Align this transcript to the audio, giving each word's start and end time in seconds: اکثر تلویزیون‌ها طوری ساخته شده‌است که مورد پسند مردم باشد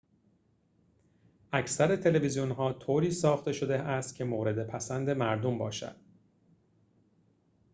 اکثر 1.53 1.95
تلویزیون‌ها 1.95 2.73
طوری 2.73 3.11
ساخته 3.11 3.53
شده‌است 3.53 4.15
که 4.15 4.23
مورد 4.23 4.67
پسند 4.67 5.09
مردم 5.09 5.57
باشد 5.57 5.95